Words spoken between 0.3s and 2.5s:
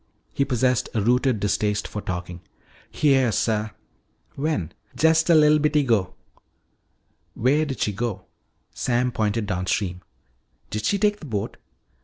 He possessed a rooted distaste for talking.